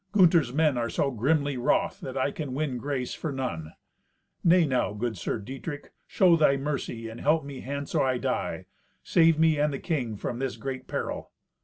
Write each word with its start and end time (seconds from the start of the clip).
Gunther's 0.13 0.51
men 0.51 0.79
are 0.79 0.89
so 0.89 1.11
grimly 1.11 1.57
wroth 1.57 1.99
that 1.99 2.17
I 2.17 2.31
can 2.31 2.55
win 2.55 2.79
grace 2.79 3.13
for 3.13 3.31
none." 3.31 3.73
"Nay 4.43 4.65
now, 4.65 4.93
good 4.93 5.15
Sir 5.15 5.37
Dietrich, 5.37 5.91
show 6.07 6.35
thy 6.35 6.57
mercy, 6.57 7.07
and 7.07 7.21
help 7.21 7.45
me 7.45 7.59
hence 7.59 7.93
or 7.93 8.03
I 8.03 8.17
die. 8.17 8.65
Save 9.03 9.37
me 9.37 9.59
and 9.59 9.71
the 9.71 9.77
king 9.77 10.17
from 10.17 10.39
this 10.39 10.57
great 10.57 10.87
peril." 10.87 11.29